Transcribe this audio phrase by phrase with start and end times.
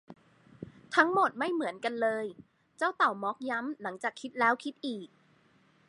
[0.95, 2.25] ทั้งหมดไม่เหมือนกันเลย
[2.77, 5.07] เจ้าเต่าม็อคย้ำหลังจากคิดแล้วคิดอีก